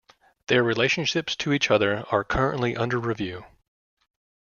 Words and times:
Their 0.47 0.63
relationships 0.63 1.35
to 1.35 1.53
each 1.53 1.69
other 1.69 2.03
are 2.09 2.23
currently 2.23 2.75
under 2.75 2.97
review. 2.97 3.45